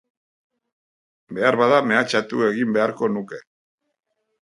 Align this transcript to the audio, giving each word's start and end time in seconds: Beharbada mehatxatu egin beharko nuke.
Beharbada 1.39 1.83
mehatxatu 1.91 2.43
egin 2.51 2.75
beharko 2.79 3.15
nuke. 3.19 3.47